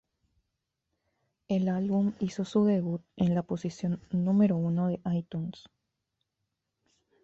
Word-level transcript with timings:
El 1.47 1.69
álbum 1.69 2.13
hizo 2.19 2.43
su 2.43 2.65
debut 2.65 3.03
en 3.17 3.35
la 3.35 3.43
posición 3.43 4.01
número 4.09 4.57
uno 4.57 4.89
en 4.89 4.99
iTunes. 5.15 5.67